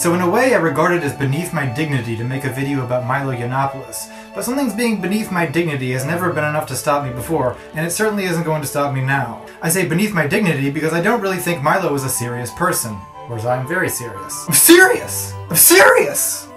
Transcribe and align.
So 0.00 0.14
in 0.14 0.22
a 0.22 0.30
way, 0.30 0.54
I 0.54 0.56
regard 0.56 0.94
it 0.94 1.02
as 1.02 1.12
beneath 1.12 1.52
my 1.52 1.66
dignity 1.66 2.16
to 2.16 2.24
make 2.24 2.44
a 2.44 2.50
video 2.50 2.82
about 2.86 3.04
Milo 3.04 3.34
Yiannopoulos. 3.34 4.10
But 4.34 4.44
something's 4.46 4.72
being 4.72 4.98
beneath 4.98 5.30
my 5.30 5.44
dignity 5.44 5.90
has 5.90 6.06
never 6.06 6.32
been 6.32 6.44
enough 6.44 6.66
to 6.68 6.74
stop 6.74 7.04
me 7.04 7.12
before, 7.12 7.54
and 7.74 7.86
it 7.86 7.90
certainly 7.90 8.24
isn't 8.24 8.44
going 8.44 8.62
to 8.62 8.66
stop 8.66 8.94
me 8.94 9.02
now. 9.02 9.44
I 9.60 9.68
say 9.68 9.86
beneath 9.86 10.14
my 10.14 10.26
dignity 10.26 10.70
because 10.70 10.94
I 10.94 11.02
don't 11.02 11.20
really 11.20 11.36
think 11.36 11.62
Milo 11.62 11.92
is 11.92 12.04
a 12.04 12.08
serious 12.08 12.50
person. 12.50 12.94
Whereas 13.26 13.44
I'm 13.44 13.68
very 13.68 13.90
serious. 13.90 14.46
I'm 14.48 14.54
serious! 14.54 15.34
I'm 15.50 15.56
serious! 15.56 16.49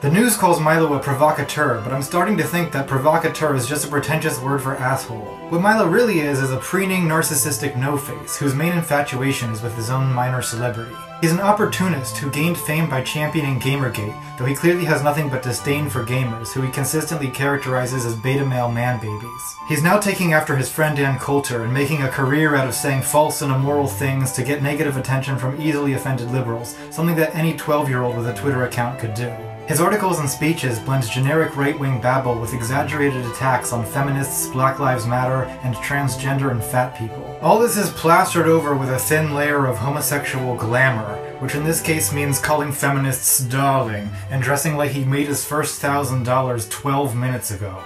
The 0.00 0.10
news 0.10 0.34
calls 0.34 0.60
Milo 0.60 0.94
a 0.94 0.98
provocateur, 0.98 1.82
but 1.84 1.92
I'm 1.92 2.02
starting 2.02 2.38
to 2.38 2.42
think 2.42 2.72
that 2.72 2.86
provocateur 2.86 3.54
is 3.54 3.66
just 3.66 3.84
a 3.84 3.88
pretentious 3.88 4.40
word 4.40 4.62
for 4.62 4.74
asshole. 4.74 5.26
What 5.50 5.60
Milo 5.60 5.86
really 5.86 6.20
is 6.20 6.40
is 6.40 6.52
a 6.52 6.56
preening, 6.56 7.02
narcissistic 7.02 7.76
no-face, 7.76 8.38
whose 8.38 8.54
main 8.54 8.72
infatuation 8.72 9.50
is 9.50 9.60
with 9.60 9.76
his 9.76 9.90
own 9.90 10.10
minor 10.10 10.40
celebrity. 10.40 10.96
He's 11.20 11.32
an 11.32 11.40
opportunist 11.40 12.16
who 12.16 12.30
gained 12.30 12.56
fame 12.56 12.88
by 12.88 13.02
championing 13.02 13.60
Gamergate, 13.60 14.38
though 14.38 14.46
he 14.46 14.54
clearly 14.54 14.86
has 14.86 15.02
nothing 15.02 15.28
but 15.28 15.42
disdain 15.42 15.90
for 15.90 16.02
gamers, 16.02 16.50
who 16.54 16.62
he 16.62 16.72
consistently 16.72 17.28
characterizes 17.28 18.06
as 18.06 18.16
beta 18.16 18.46
male 18.46 18.72
man 18.72 18.98
babies. 19.02 19.56
He's 19.68 19.82
now 19.82 20.00
taking 20.00 20.32
after 20.32 20.56
his 20.56 20.72
friend 20.72 20.98
Ann 20.98 21.18
Coulter 21.18 21.64
and 21.64 21.74
making 21.74 22.00
a 22.00 22.08
career 22.08 22.54
out 22.54 22.66
of 22.66 22.74
saying 22.74 23.02
false 23.02 23.42
and 23.42 23.52
immoral 23.52 23.86
things 23.86 24.32
to 24.32 24.42
get 24.42 24.62
negative 24.62 24.96
attention 24.96 25.36
from 25.36 25.60
easily 25.60 25.92
offended 25.92 26.30
liberals, 26.30 26.74
something 26.88 27.16
that 27.16 27.34
any 27.34 27.54
12 27.54 27.90
year 27.90 28.00
old 28.00 28.16
with 28.16 28.28
a 28.28 28.34
Twitter 28.34 28.64
account 28.64 28.98
could 28.98 29.12
do. 29.12 29.30
His 29.70 29.80
articles 29.80 30.18
and 30.18 30.28
speeches 30.28 30.80
blend 30.80 31.08
generic 31.08 31.56
right-wing 31.56 32.00
babble 32.00 32.40
with 32.40 32.54
exaggerated 32.54 33.24
attacks 33.26 33.72
on 33.72 33.86
feminists, 33.86 34.48
Black 34.48 34.80
Lives 34.80 35.06
Matter, 35.06 35.44
and 35.62 35.76
transgender 35.76 36.50
and 36.50 36.60
fat 36.60 36.98
people. 36.98 37.38
All 37.40 37.56
this 37.60 37.76
is 37.76 37.90
plastered 37.90 38.48
over 38.48 38.74
with 38.74 38.90
a 38.90 38.98
thin 38.98 39.32
layer 39.32 39.66
of 39.66 39.78
homosexual 39.78 40.56
glamour, 40.56 41.14
which 41.38 41.54
in 41.54 41.62
this 41.62 41.80
case 41.80 42.12
means 42.12 42.40
calling 42.40 42.72
feminists 42.72 43.38
darling 43.44 44.10
and 44.28 44.42
dressing 44.42 44.76
like 44.76 44.90
he 44.90 45.04
made 45.04 45.28
his 45.28 45.44
first 45.44 45.80
thousand 45.80 46.24
dollars 46.24 46.68
12 46.68 47.14
minutes 47.14 47.52
ago. 47.52 47.80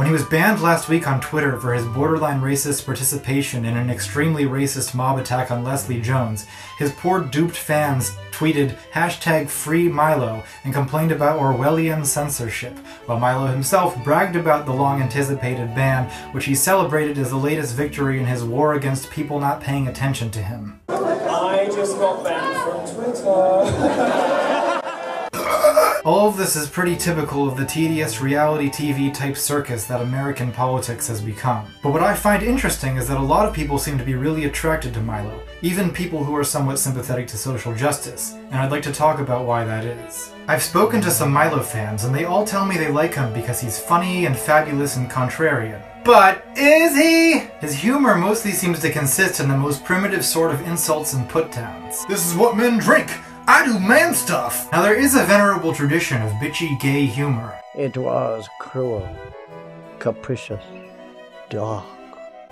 When 0.00 0.06
he 0.06 0.14
was 0.14 0.24
banned 0.24 0.62
last 0.62 0.88
week 0.88 1.06
on 1.06 1.20
Twitter 1.20 1.60
for 1.60 1.74
his 1.74 1.84
borderline 1.84 2.40
racist 2.40 2.86
participation 2.86 3.66
in 3.66 3.76
an 3.76 3.90
extremely 3.90 4.44
racist 4.44 4.94
mob 4.94 5.18
attack 5.18 5.50
on 5.50 5.62
Leslie 5.62 6.00
Jones, 6.00 6.46
his 6.78 6.90
poor 6.92 7.20
duped 7.20 7.54
fans 7.54 8.16
tweeted 8.30 8.78
hashtag 8.94 9.50
free 9.50 9.90
Milo 9.90 10.42
and 10.64 10.72
complained 10.72 11.12
about 11.12 11.38
Orwellian 11.38 12.06
censorship, 12.06 12.78
while 13.04 13.20
Milo 13.20 13.48
himself 13.48 14.02
bragged 14.02 14.36
about 14.36 14.64
the 14.64 14.72
long 14.72 15.02
anticipated 15.02 15.74
ban, 15.74 16.08
which 16.32 16.46
he 16.46 16.54
celebrated 16.54 17.18
as 17.18 17.28
the 17.28 17.36
latest 17.36 17.76
victory 17.76 18.18
in 18.18 18.24
his 18.24 18.42
war 18.42 18.72
against 18.72 19.10
people 19.10 19.38
not 19.38 19.60
paying 19.60 19.86
attention 19.86 20.30
to 20.30 20.42
him. 20.42 20.80
I 20.88 21.68
just 21.74 21.98
got 21.98 22.24
banned 22.24 22.56
from 22.56 23.04
Twitter. 23.04 24.28
All 26.02 26.26
of 26.26 26.38
this 26.38 26.56
is 26.56 26.66
pretty 26.66 26.96
typical 26.96 27.46
of 27.46 27.58
the 27.58 27.66
tedious 27.66 28.22
reality 28.22 28.70
TV 28.70 29.12
type 29.12 29.36
circus 29.36 29.84
that 29.84 30.00
American 30.00 30.50
politics 30.50 31.06
has 31.08 31.20
become. 31.20 31.66
But 31.82 31.92
what 31.92 32.02
I 32.02 32.14
find 32.14 32.42
interesting 32.42 32.96
is 32.96 33.06
that 33.08 33.18
a 33.18 33.22
lot 33.22 33.46
of 33.46 33.54
people 33.54 33.76
seem 33.76 33.98
to 33.98 34.04
be 34.04 34.14
really 34.14 34.46
attracted 34.46 34.94
to 34.94 35.02
Milo, 35.02 35.42
even 35.60 35.92
people 35.92 36.24
who 36.24 36.34
are 36.34 36.44
somewhat 36.44 36.78
sympathetic 36.78 37.26
to 37.28 37.36
social 37.36 37.74
justice, 37.74 38.32
and 38.32 38.54
I'd 38.54 38.70
like 38.70 38.82
to 38.84 38.92
talk 38.92 39.20
about 39.20 39.44
why 39.44 39.62
that 39.64 39.84
is. 39.84 40.32
I've 40.48 40.62
spoken 40.62 41.02
to 41.02 41.10
some 41.10 41.32
Milo 41.32 41.60
fans, 41.60 42.04
and 42.04 42.14
they 42.14 42.24
all 42.24 42.46
tell 42.46 42.64
me 42.64 42.78
they 42.78 42.90
like 42.90 43.14
him 43.14 43.34
because 43.34 43.60
he's 43.60 43.78
funny 43.78 44.24
and 44.24 44.34
fabulous 44.34 44.96
and 44.96 45.10
contrarian. 45.10 45.84
But 46.02 46.46
is 46.56 46.96
he? 46.96 47.40
His 47.60 47.74
humor 47.74 48.16
mostly 48.16 48.52
seems 48.52 48.80
to 48.80 48.90
consist 48.90 49.38
in 49.38 49.50
the 49.50 49.56
most 49.56 49.84
primitive 49.84 50.24
sort 50.24 50.54
of 50.54 50.66
insults 50.66 51.12
and 51.12 51.28
put 51.28 51.52
downs. 51.52 52.06
This 52.06 52.26
is 52.26 52.34
what 52.34 52.56
men 52.56 52.78
drink! 52.78 53.10
I 53.50 53.64
do 53.64 53.80
man 53.80 54.14
stuff! 54.14 54.70
Now 54.70 54.80
there 54.80 54.94
is 54.94 55.16
a 55.16 55.24
venerable 55.24 55.74
tradition 55.74 56.22
of 56.22 56.30
bitchy 56.34 56.78
gay 56.78 57.04
humor. 57.04 57.60
It 57.74 57.96
was 57.96 58.48
cruel, 58.60 59.04
capricious, 59.98 60.62
dark. 61.48 61.84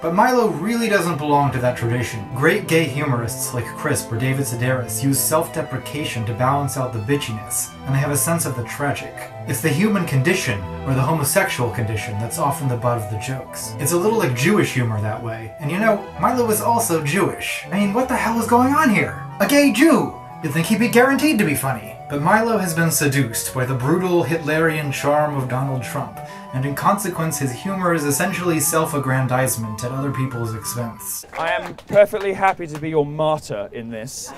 But 0.02 0.16
Milo 0.16 0.48
really 0.48 0.88
doesn't 0.88 1.18
belong 1.18 1.52
to 1.52 1.60
that 1.60 1.76
tradition. 1.76 2.28
Great 2.34 2.66
gay 2.66 2.82
humorists 2.82 3.54
like 3.54 3.64
Crisp 3.76 4.10
or 4.10 4.18
David 4.18 4.44
Sedaris 4.44 5.04
use 5.04 5.20
self-deprecation 5.20 6.26
to 6.26 6.34
balance 6.34 6.76
out 6.76 6.92
the 6.92 6.98
bitchiness, 6.98 7.72
and 7.86 7.94
they 7.94 8.00
have 8.00 8.10
a 8.10 8.16
sense 8.16 8.44
of 8.44 8.56
the 8.56 8.64
tragic. 8.64 9.14
It's 9.46 9.60
the 9.60 9.68
human 9.68 10.04
condition, 10.04 10.60
or 10.84 10.94
the 10.94 11.02
homosexual 11.02 11.70
condition, 11.70 12.14
that's 12.14 12.40
often 12.40 12.66
the 12.66 12.76
butt 12.76 13.00
of 13.00 13.08
the 13.12 13.20
jokes. 13.20 13.72
It's 13.78 13.92
a 13.92 13.96
little 13.96 14.18
like 14.18 14.34
Jewish 14.34 14.74
humor 14.74 15.00
that 15.00 15.22
way, 15.22 15.54
and 15.60 15.70
you 15.70 15.78
know, 15.78 16.04
Milo 16.20 16.50
is 16.50 16.60
also 16.60 17.04
Jewish. 17.04 17.64
I 17.70 17.78
mean, 17.78 17.94
what 17.94 18.08
the 18.08 18.16
hell 18.16 18.40
is 18.40 18.48
going 18.48 18.74
on 18.74 18.90
here? 18.90 19.24
A 19.38 19.46
gay 19.46 19.72
Jew! 19.72 20.17
You'd 20.42 20.52
think 20.52 20.66
he'd 20.66 20.78
be 20.78 20.88
guaranteed 20.88 21.38
to 21.38 21.44
be 21.44 21.56
funny. 21.56 21.96
But 22.08 22.22
Milo 22.22 22.56
has 22.56 22.72
been 22.72 22.90
seduced 22.90 23.52
by 23.52 23.66
the 23.66 23.74
brutal 23.74 24.24
Hitlerian 24.24 24.92
charm 24.92 25.36
of 25.36 25.48
Donald 25.48 25.82
Trump, 25.82 26.18
and 26.54 26.64
in 26.64 26.74
consequence 26.74 27.38
his 27.38 27.52
humor 27.52 27.92
is 27.92 28.04
essentially 28.04 28.60
self-aggrandizement 28.60 29.84
at 29.84 29.92
other 29.92 30.10
people's 30.10 30.54
expense. 30.54 31.26
I 31.38 31.50
am 31.52 31.74
perfectly 31.74 32.32
happy 32.32 32.66
to 32.66 32.78
be 32.78 32.88
your 32.88 33.04
martyr 33.04 33.68
in 33.72 33.90
this. 33.90 34.32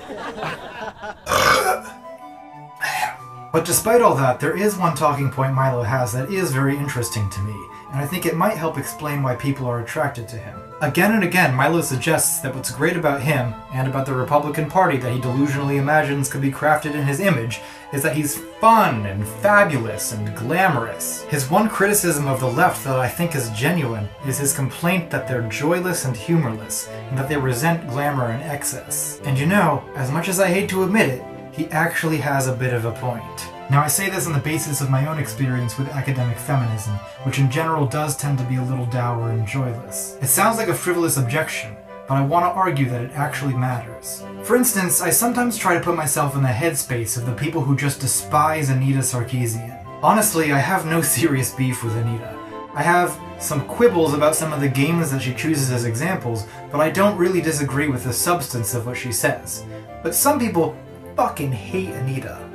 But 3.53 3.65
despite 3.65 4.00
all 4.00 4.16
that, 4.16 4.41
there 4.41 4.56
is 4.56 4.77
one 4.77 4.97
talking 4.97 5.31
point 5.31 5.55
Milo 5.55 5.83
has 5.83 6.12
that 6.15 6.33
is 6.33 6.50
very 6.50 6.77
interesting 6.77 7.28
to 7.31 7.41
me, 7.41 7.55
and 7.93 8.00
I 8.00 8.06
think 8.06 8.27
it 8.27 8.37
might 8.37 8.56
help 8.56 8.78
explain 8.78 9.22
why 9.22 9.37
people 9.37 9.66
are 9.66 9.81
attracted 9.81 10.27
to 10.28 10.37
him. 10.37 10.59
Again 10.82 11.12
and 11.12 11.22
again, 11.22 11.54
Milo 11.54 11.82
suggests 11.82 12.41
that 12.41 12.54
what's 12.54 12.70
great 12.70 12.96
about 12.96 13.20
him, 13.20 13.52
and 13.74 13.86
about 13.86 14.06
the 14.06 14.14
Republican 14.14 14.70
Party 14.70 14.96
that 14.96 15.12
he 15.12 15.20
delusionally 15.20 15.76
imagines 15.76 16.30
could 16.30 16.41
be 16.41 16.50
crafted 16.50 16.94
in 16.94 17.02
his 17.02 17.20
image, 17.20 17.60
is 17.92 18.02
that 18.02 18.16
he's 18.16 18.38
fun 18.62 19.04
and 19.04 19.28
fabulous 19.28 20.12
and 20.12 20.34
glamorous. 20.34 21.24
His 21.24 21.50
one 21.50 21.68
criticism 21.68 22.26
of 22.26 22.41
the 22.41 22.50
left 22.50 22.82
that 22.84 22.96
I 22.96 23.08
think 23.08 23.34
is 23.34 23.50
genuine 23.50 24.08
is 24.26 24.38
his 24.38 24.56
complaint 24.56 25.10
that 25.10 25.28
they're 25.28 25.42
joyless 25.42 26.06
and 26.06 26.16
humorless, 26.16 26.88
and 26.88 27.18
that 27.18 27.28
they 27.28 27.36
resent 27.36 27.86
glamour 27.91 28.28
and 28.28 28.42
excess. 28.42 29.20
And 29.24 29.38
you 29.38 29.44
know, 29.44 29.84
as 29.97 30.10
much 30.10 30.28
as 30.28 30.41
I 30.41 30.48
hate 30.48 30.70
to 30.70 30.84
admit 30.84 31.10
it, 31.10 31.22
he 31.52 31.66
actually 31.66 32.18
has 32.18 32.47
a 32.47 32.56
bit 32.56 32.72
of 32.72 32.86
a 32.86 32.92
point. 32.92 33.50
Now, 33.70 33.84
I 33.84 33.86
say 33.86 34.10
this 34.10 34.26
on 34.26 34.32
the 34.32 34.41
basis 34.41 34.81
of 34.81 34.91
my 34.91 35.06
own 35.06 35.20
experience 35.20 35.78
with 35.78 35.91
academic 35.91 36.36
feminism, 36.36 36.94
which 37.22 37.38
in 37.38 37.48
general 37.48 37.86
does 37.86 38.16
tend 38.16 38.36
to 38.38 38.44
be 38.44 38.56
a 38.56 38.62
little 38.64 38.86
dour 38.86 39.31
and 39.31 39.47
joyless. 39.47 40.19
It 40.20 40.26
sounds 40.26 40.56
like 40.58 40.66
a 40.66 40.75
frivolous 40.75 41.19
objection, 41.19 41.76
but 42.09 42.16
I 42.16 42.25
want 42.25 42.47
to 42.47 42.50
argue 42.50 42.88
that 42.88 43.04
it 43.04 43.12
actually 43.12 43.54
matters. 43.54 44.25
For 44.42 44.56
instance, 44.56 45.00
I 45.00 45.10
sometimes 45.10 45.56
try 45.56 45.75
to 45.75 45.84
put 45.84 45.94
myself 45.94 46.34
in 46.34 46.42
the 46.42 46.48
headspace 46.48 47.16
of 47.16 47.26
the 47.26 47.32
people 47.32 47.62
who 47.62 47.76
just 47.76 48.00
despise 48.00 48.70
Anita 48.70 48.98
Sarkeesian. 48.98 49.86
Honestly, 50.03 50.50
I 50.50 50.59
have 50.59 50.84
no 50.84 51.00
serious 51.16 51.54
beef 51.54 51.84
with 51.84 51.97
Anita. 51.97 52.36
I 52.75 52.82
have 52.82 53.16
some 53.38 53.64
quibbles 53.69 54.14
about 54.14 54.34
some 54.34 54.53
of 54.53 54.60
the 54.60 54.69
games 54.69 55.12
that 55.12 55.22
she 55.22 55.32
chooses 55.32 55.70
as 55.70 55.84
examples, 55.84 56.44
but 56.72 56.80
I 56.80 56.91
don't 56.91 57.16
really 57.16 57.41
disagree 57.41 57.86
with 57.86 58.03
the 58.03 58.12
substance 58.12 58.75
of 58.75 58.86
what 58.86 58.97
she 58.97 59.12
says. 59.12 59.64
But 60.03 60.16
some 60.16 60.41
people 60.41 60.76
fucking 61.14 61.53
hate 61.53 61.91
Anita. 61.91 62.50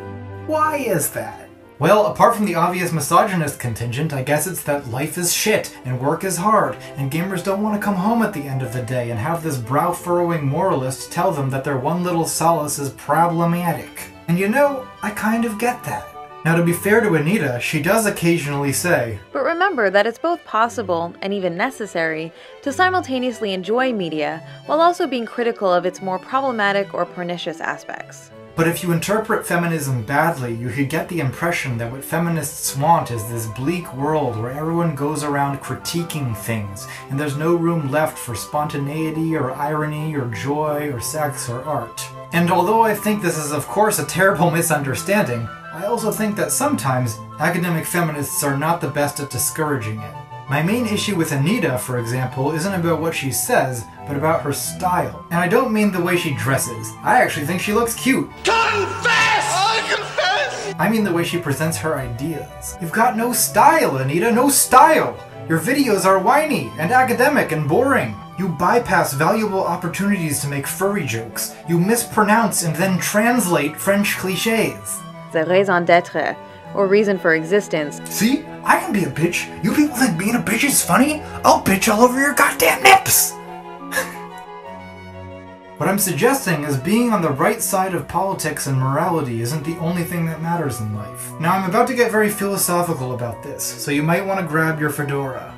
Why 0.48 0.78
is 0.78 1.10
that? 1.12 1.50
Well, 1.80 2.06
apart 2.06 2.36
from 2.36 2.46
the 2.46 2.54
obvious 2.54 2.92
misogynist 2.92 3.60
contingent, 3.60 4.14
I 4.14 4.22
guess 4.22 4.46
it's 4.46 4.62
that 4.64 4.90
life 4.90 5.18
is 5.18 5.34
shit 5.34 5.76
and 5.86 6.00
work 6.00 6.24
is 6.24 6.38
hard, 6.38 6.78
and 6.98 7.12
gamers 7.12 7.44
don't 7.44 7.64
want 7.64 7.76
to 7.76 7.84
come 7.84 7.96
home 7.96 8.22
at 8.22 8.32
the 8.32 8.44
end 8.44 8.62
of 8.62 8.72
the 8.72 8.84
day 8.84 9.10
and 9.10 9.20
have 9.20 9.42
this 9.42 9.58
brow 9.58 9.92
furrowing 9.92 10.46
moralist 10.48 11.12
tell 11.12 11.32
them 11.32 11.50
that 11.50 11.64
their 11.64 11.80
one 11.80 12.04
little 12.04 12.28
solace 12.28 12.78
is 12.78 12.92
problematic. 12.92 14.12
And 14.28 14.38
you 14.38 14.48
know, 14.48 14.88
I 15.02 15.10
kind 15.10 15.46
of 15.46 15.58
get 15.58 15.84
that. 15.86 16.08
Now, 16.46 16.56
to 16.56 16.64
be 16.64 16.74
fair 16.74 17.02
to 17.02 17.16
Anita, 17.16 17.60
she 17.60 17.82
does 17.82 18.06
occasionally 18.06 18.72
say, 18.72 19.18
But 19.34 19.44
remember 19.44 19.90
that 19.90 20.06
it's 20.06 20.20
both 20.20 20.46
possible, 20.46 21.12
and 21.24 21.34
even 21.34 21.58
necessary, 21.58 22.32
to 22.62 22.72
simultaneously 22.72 23.52
enjoy 23.52 23.92
media 23.92 24.48
while 24.68 24.80
also 24.80 25.08
being 25.08 25.26
critical 25.26 25.74
of 25.74 25.88
its 25.88 26.04
more 26.04 26.20
problematic 26.20 26.94
or 26.94 27.04
pernicious 27.04 27.60
aspects. 27.60 28.30
But 28.56 28.70
if 28.70 28.82
you 28.82 28.94
interpret 28.94 29.46
feminism 29.46 30.04
badly, 30.04 30.54
you 30.54 30.70
could 30.70 30.90
get 30.90 31.10
the 31.10 31.20
impression 31.20 31.78
that 31.78 31.92
what 31.92 32.06
feminists 32.06 32.78
want 32.78 33.12
is 33.12 33.28
this 33.28 33.48
bleak 33.48 33.94
world 33.94 34.38
where 34.38 34.52
everyone 34.52 34.96
goes 34.96 35.26
around 35.26 35.60
critiquing 35.60 36.38
things, 36.38 36.88
and 37.10 37.20
there's 37.20 37.36
no 37.36 37.56
room 37.56 37.92
left 37.92 38.18
for 38.18 38.34
spontaneity 38.34 39.36
or 39.36 39.52
irony 39.52 40.16
or 40.16 40.28
joy 40.28 40.90
or 40.94 41.02
sex 41.02 41.50
or 41.50 41.64
art. 41.64 42.08
And 42.32 42.50
although 42.50 42.82
I 42.82 42.96
think 42.96 43.22
this 43.22 43.38
is 43.38 43.52
of 43.52 43.68
course 43.68 44.00
a 44.00 44.06
terrible 44.06 44.50
misunderstanding, 44.60 45.50
I 45.74 45.88
also 45.88 46.10
think 46.10 46.38
that 46.38 46.54
sometimes 46.54 47.20
academic 47.40 47.86
feminists 47.86 48.42
are 48.42 48.58
not 48.58 48.80
the 48.80 48.88
best 48.88 49.20
at 49.20 49.30
discouraging 49.30 50.00
it. 50.00 50.25
My 50.48 50.62
main 50.62 50.86
issue 50.86 51.16
with 51.16 51.32
Anita, 51.32 51.76
for 51.80 51.98
example, 51.98 52.52
isn't 52.52 52.72
about 52.72 53.02
what 53.02 53.16
she 53.16 53.32
says, 53.32 53.84
but 54.08 54.16
about 54.16 54.44
her 54.44 54.54
style. 54.54 55.26
And 55.32 55.40
I 55.40 55.48
don't 55.48 55.74
mean 55.74 55.92
the 55.92 56.02
way 56.02 56.18
she 56.18 56.36
dresses. 56.36 56.94
I 57.02 57.20
actually 57.20 57.48
think 57.48 57.62
she 57.62 57.74
looks 57.74 57.96
cute. 57.96 58.30
Confess! 58.44 59.46
I 59.50 59.96
confess! 59.96 60.76
I 60.78 60.88
mean 60.88 61.04
the 61.04 61.12
way 61.12 61.24
she 61.24 61.40
presents 61.40 61.78
her 61.78 61.98
ideas. 61.98 62.78
You've 62.80 62.92
got 62.92 63.18
no 63.18 63.34
style, 63.34 63.98
Anita, 63.98 64.32
no 64.32 64.50
style! 64.50 65.18
Your 65.50 65.60
videos 65.60 66.06
are 66.06 66.20
whiny 66.20 66.72
and 66.78 66.92
academic 66.92 67.52
and 67.52 67.68
boring. 67.68 68.16
You 68.38 68.50
bypass 68.50 69.14
valuable 69.14 69.64
opportunities 69.64 70.42
to 70.42 70.48
make 70.48 70.68
furry 70.68 71.08
jokes. 71.08 71.56
You 71.68 71.80
mispronounce 71.80 72.62
and 72.62 72.76
then 72.76 73.00
translate 73.00 73.76
French 73.76 74.18
cliches. 74.18 75.00
The 75.32 75.44
raison 75.46 75.86
d'etre, 75.86 76.38
or 76.76 76.88
reason 76.88 77.18
for 77.18 77.36
existence, 77.36 78.02
See? 78.10 78.44
I 78.64 78.80
can 78.80 78.94
be 78.94 79.04
a 79.04 79.10
bitch. 79.10 79.48
You 79.64 79.74
people 79.74 79.96
think 79.96 80.18
being 80.18 80.36
a 80.36 80.40
bitch 80.40 80.64
is 80.64 80.84
funny? 80.84 81.22
I'll 81.44 81.64
bitch 81.64 81.94
all 81.94 82.02
over 82.02 82.20
your 82.20 82.34
goddamn 82.34 82.84
nips! 82.84 83.32
what 85.78 85.88
I'm 85.88 86.00
suggesting 86.00 86.64
is 86.64 86.78
being 86.78 87.12
on 87.12 87.22
the 87.22 87.30
right 87.30 87.62
side 87.62 87.94
of 87.94 88.08
politics 88.08 88.68
and 88.68 88.78
morality 88.78 89.42
isn't 89.42 89.64
the 89.64 89.78
only 89.78 90.04
thing 90.04 90.26
that 90.26 90.42
matters 90.42 90.82
in 90.82 90.96
life. 90.96 91.32
Now, 91.40 91.56
I'm 91.56 91.70
about 91.70 91.88
to 91.88 91.96
get 91.96 92.12
very 92.12 92.30
philosophical 92.30 93.14
about 93.14 93.44
this, 93.44 93.64
so 93.64 93.92
you 93.92 94.04
might 94.04 94.26
want 94.26 94.40
to 94.40 94.46
grab 94.46 94.80
your 94.80 94.90
fedora. 94.90 95.54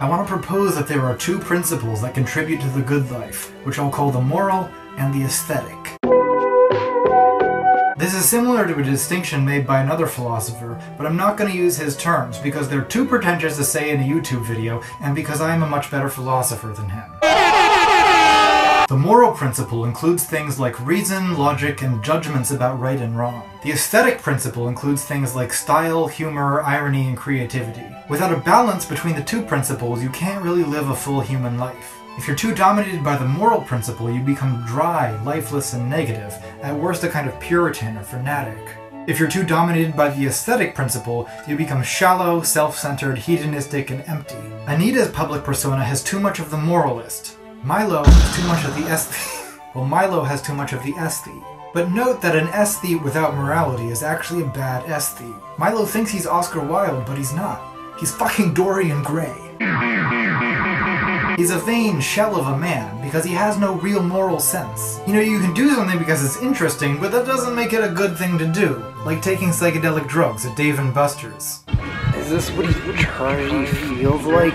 I 0.00 0.08
want 0.08 0.26
to 0.26 0.36
propose 0.36 0.74
that 0.74 0.88
there 0.88 1.02
are 1.02 1.16
two 1.16 1.38
principles 1.38 2.02
that 2.02 2.12
contribute 2.12 2.60
to 2.60 2.68
the 2.70 2.82
good 2.82 3.08
life, 3.12 3.52
which 3.64 3.78
I'll 3.78 3.88
call 3.88 4.10
the 4.10 4.20
moral 4.20 4.68
and 4.98 5.14
the 5.14 5.24
aesthetic. 5.24 6.21
This 8.02 8.14
is 8.14 8.28
similar 8.28 8.66
to 8.66 8.80
a 8.80 8.82
distinction 8.82 9.44
made 9.44 9.64
by 9.64 9.80
another 9.80 10.08
philosopher, 10.08 10.76
but 10.98 11.06
I'm 11.06 11.16
not 11.16 11.36
going 11.36 11.48
to 11.48 11.56
use 11.56 11.76
his 11.76 11.96
terms 11.96 12.36
because 12.36 12.68
they're 12.68 12.82
too 12.82 13.06
pretentious 13.06 13.56
to 13.58 13.64
say 13.64 13.90
in 13.90 14.00
a 14.00 14.02
YouTube 14.02 14.44
video, 14.44 14.82
and 15.00 15.14
because 15.14 15.40
I 15.40 15.54
am 15.54 15.62
a 15.62 15.68
much 15.68 15.88
better 15.88 16.08
philosopher 16.08 16.72
than 16.72 16.88
him. 16.88 17.12
The 18.92 18.98
moral 18.98 19.32
principle 19.32 19.86
includes 19.86 20.24
things 20.24 20.60
like 20.60 20.86
reason, 20.86 21.38
logic, 21.38 21.80
and 21.80 22.04
judgments 22.04 22.50
about 22.50 22.78
right 22.78 23.00
and 23.00 23.16
wrong. 23.16 23.48
The 23.62 23.72
aesthetic 23.72 24.20
principle 24.20 24.68
includes 24.68 25.02
things 25.02 25.34
like 25.34 25.54
style, 25.54 26.08
humor, 26.08 26.60
irony, 26.60 27.08
and 27.08 27.16
creativity. 27.16 27.86
Without 28.10 28.34
a 28.34 28.40
balance 28.40 28.84
between 28.84 29.16
the 29.16 29.22
two 29.22 29.40
principles, 29.40 30.02
you 30.02 30.10
can't 30.10 30.44
really 30.44 30.62
live 30.62 30.90
a 30.90 30.94
full 30.94 31.22
human 31.22 31.56
life. 31.56 32.00
If 32.18 32.26
you're 32.26 32.36
too 32.36 32.54
dominated 32.54 33.02
by 33.02 33.16
the 33.16 33.24
moral 33.24 33.62
principle, 33.62 34.12
you 34.12 34.20
become 34.20 34.62
dry, 34.66 35.18
lifeless, 35.22 35.72
and 35.72 35.88
negative, 35.88 36.34
at 36.60 36.76
worst 36.76 37.02
a 37.02 37.08
kind 37.08 37.26
of 37.26 37.40
Puritan 37.40 37.96
or 37.96 38.02
fanatic. 38.02 38.76
If 39.08 39.18
you're 39.18 39.30
too 39.30 39.44
dominated 39.44 39.96
by 39.96 40.10
the 40.10 40.26
aesthetic 40.26 40.74
principle, 40.74 41.30
you 41.48 41.56
become 41.56 41.82
shallow, 41.82 42.42
self 42.42 42.76
centered, 42.76 43.16
hedonistic, 43.16 43.90
and 43.90 44.02
empty. 44.06 44.36
Anita's 44.66 45.08
public 45.08 45.44
persona 45.44 45.82
has 45.82 46.04
too 46.04 46.20
much 46.20 46.40
of 46.40 46.50
the 46.50 46.58
moralist. 46.58 47.38
Milo 47.64 48.02
has 48.02 48.36
too 48.36 48.46
much 48.48 48.64
of 48.64 48.74
the 48.74 48.90
aesthete. 48.90 49.60
well, 49.74 49.84
Milo 49.84 50.24
has 50.24 50.42
too 50.42 50.52
much 50.52 50.72
of 50.72 50.82
the 50.82 50.94
aesthete. 50.94 51.44
But 51.72 51.92
note 51.92 52.20
that 52.20 52.34
an 52.34 52.48
aesthete 52.48 53.00
without 53.02 53.36
morality 53.36 53.88
is 53.88 54.02
actually 54.02 54.42
a 54.42 54.46
bad 54.46 54.84
aesthete. 54.86 55.40
Milo 55.58 55.84
thinks 55.84 56.10
he's 56.10 56.26
Oscar 56.26 56.58
Wilde, 56.58 57.06
but 57.06 57.16
he's 57.16 57.32
not. 57.32 57.62
He's 58.00 58.12
fucking 58.12 58.52
Dorian 58.54 59.04
Gray. 59.04 59.32
He's 61.36 61.52
a 61.52 61.58
vain 61.64 62.00
shell 62.00 62.34
of 62.34 62.48
a 62.48 62.58
man 62.58 63.00
because 63.00 63.24
he 63.24 63.32
has 63.34 63.56
no 63.56 63.74
real 63.74 64.02
moral 64.02 64.40
sense. 64.40 65.00
You 65.06 65.12
know, 65.12 65.20
you 65.20 65.38
can 65.38 65.54
do 65.54 65.72
something 65.72 66.00
because 66.00 66.24
it's 66.24 66.42
interesting, 66.42 66.98
but 66.98 67.12
that 67.12 67.26
doesn't 67.26 67.54
make 67.54 67.72
it 67.72 67.84
a 67.84 67.88
good 67.88 68.18
thing 68.18 68.38
to 68.38 68.46
do. 68.48 68.84
Like 69.06 69.22
taking 69.22 69.50
psychedelic 69.50 70.08
drugs 70.08 70.44
at 70.44 70.56
Dave 70.56 70.80
and 70.80 70.92
Buster's. 70.92 71.60
Is 72.16 72.28
this 72.28 72.50
what 72.50 72.66
eternity 72.68 73.66
feels 73.66 74.24
like? 74.24 74.52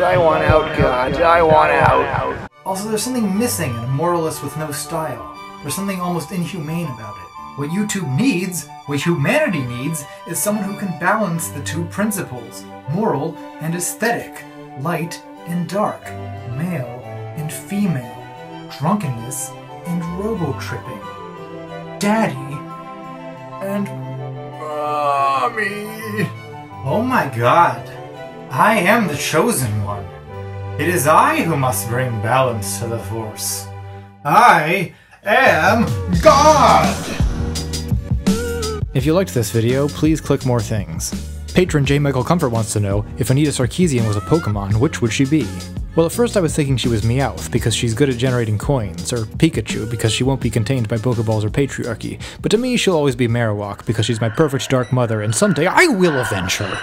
I 0.00 0.16
want 0.16 0.44
out, 0.44 0.78
God. 0.78 1.14
I 1.14 1.42
want 1.42 1.72
out. 1.72 2.50
Also, 2.64 2.88
there's 2.88 3.02
something 3.02 3.36
missing 3.36 3.70
in 3.70 3.82
a 3.82 3.88
moralist 3.88 4.44
with 4.44 4.56
no 4.56 4.70
style. 4.70 5.36
There's 5.62 5.74
something 5.74 6.00
almost 6.00 6.30
inhumane 6.30 6.86
about 6.86 7.16
it. 7.16 7.28
What 7.58 7.70
YouTube 7.70 8.16
needs, 8.16 8.68
what 8.86 9.00
humanity 9.00 9.62
needs, 9.62 10.04
is 10.28 10.38
someone 10.38 10.64
who 10.64 10.78
can 10.78 10.96
balance 11.00 11.48
the 11.48 11.62
two 11.62 11.84
principles 11.86 12.64
moral 12.90 13.36
and 13.60 13.74
aesthetic, 13.74 14.44
light 14.80 15.20
and 15.46 15.68
dark, 15.68 16.00
male 16.56 17.02
and 17.36 17.52
female, 17.52 18.24
drunkenness 18.78 19.50
and 19.86 20.04
robo 20.20 20.58
tripping, 20.60 21.00
daddy 21.98 22.36
and 23.66 23.86
mommy. 24.60 26.28
Oh 26.84 27.02
my 27.02 27.26
god, 27.36 27.88
I 28.50 28.78
am 28.78 29.08
the 29.08 29.16
chosen 29.16 29.84
one. 29.84 29.87
It 30.78 30.88
is 30.88 31.08
I 31.08 31.42
who 31.42 31.56
must 31.56 31.88
bring 31.88 32.22
balance 32.22 32.78
to 32.78 32.86
the 32.86 33.00
Force. 33.00 33.66
I 34.24 34.94
am 35.24 35.86
God! 36.22 36.86
If 38.94 39.04
you 39.04 39.12
liked 39.12 39.34
this 39.34 39.50
video, 39.50 39.88
please 39.88 40.20
click 40.20 40.46
more 40.46 40.60
things. 40.60 41.12
Patron 41.52 41.84
J. 41.84 41.98
Michael 41.98 42.22
Comfort 42.22 42.50
wants 42.50 42.72
to 42.74 42.80
know 42.80 43.04
if 43.18 43.30
Anita 43.30 43.50
Sarkeesian 43.50 44.06
was 44.06 44.14
a 44.14 44.20
Pokemon, 44.20 44.76
which 44.76 45.02
would 45.02 45.12
she 45.12 45.24
be? 45.24 45.48
Well, 45.96 46.06
at 46.06 46.12
first 46.12 46.36
I 46.36 46.40
was 46.40 46.54
thinking 46.54 46.76
she 46.76 46.88
was 46.88 47.02
Meowth 47.02 47.50
because 47.50 47.74
she's 47.74 47.92
good 47.92 48.08
at 48.08 48.16
generating 48.16 48.56
coins, 48.56 49.12
or 49.12 49.24
Pikachu 49.24 49.90
because 49.90 50.12
she 50.12 50.22
won't 50.22 50.40
be 50.40 50.48
contained 50.48 50.88
by 50.88 50.98
Pokeballs 50.98 51.42
or 51.42 51.50
patriarchy, 51.50 52.22
but 52.40 52.52
to 52.52 52.56
me 52.56 52.76
she'll 52.76 52.94
always 52.94 53.16
be 53.16 53.26
Marowak 53.26 53.84
because 53.84 54.06
she's 54.06 54.20
my 54.20 54.28
perfect 54.28 54.70
dark 54.70 54.92
mother 54.92 55.22
and 55.22 55.34
someday 55.34 55.66
I 55.66 55.88
will 55.88 56.20
avenge 56.20 56.58
her. 56.58 56.80